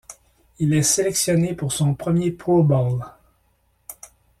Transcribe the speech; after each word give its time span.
Il 0.57 0.73
est 0.73 0.81
sélectionné 0.81 1.53
pour 1.53 1.71
son 1.73 1.93
premier 1.93 2.31
Pro 2.31 2.63
Bowl. 2.63 3.03